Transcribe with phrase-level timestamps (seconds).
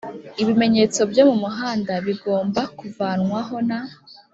[0.41, 3.71] Ibimenyetso byo mu muhanda bigomba kuvanwaho n'